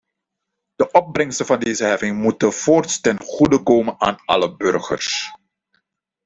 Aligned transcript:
De 0.75 0.89
opbrengsten 0.91 1.45
van 1.45 1.59
deze 1.59 1.83
heffing 1.83 2.17
moeten 2.21 2.53
voorts 2.53 3.01
ten 3.01 3.19
goede 3.23 3.63
komen 3.63 4.01
aan 4.01 4.15
alle 4.25 4.55
burgers. 4.55 5.33